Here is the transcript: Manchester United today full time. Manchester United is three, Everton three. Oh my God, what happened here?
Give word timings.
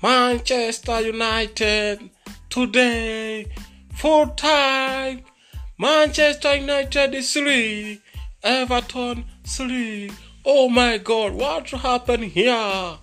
Manchester 0.00 1.00
United 1.00 2.10
today 2.48 3.46
full 3.94 4.28
time. 4.28 5.22
Manchester 5.76 6.54
United 6.54 7.14
is 7.14 7.32
three, 7.32 8.00
Everton 8.42 9.24
three. 9.44 10.10
Oh 10.44 10.68
my 10.68 10.98
God, 10.98 11.32
what 11.32 11.68
happened 11.70 12.24
here? 12.24 12.98